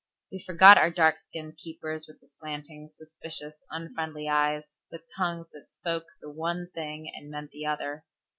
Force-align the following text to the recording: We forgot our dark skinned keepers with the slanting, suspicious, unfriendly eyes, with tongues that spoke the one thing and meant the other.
We 0.31 0.39
forgot 0.39 0.79
our 0.79 0.89
dark 0.89 1.19
skinned 1.19 1.57
keepers 1.57 2.07
with 2.07 2.21
the 2.21 2.27
slanting, 2.27 2.89
suspicious, 2.91 3.61
unfriendly 3.69 4.27
eyes, 4.27 4.77
with 4.89 5.01
tongues 5.15 5.45
that 5.53 5.69
spoke 5.69 6.07
the 6.21 6.29
one 6.31 6.71
thing 6.73 7.11
and 7.15 7.29
meant 7.29 7.51
the 7.51 7.67
other. 7.67 8.03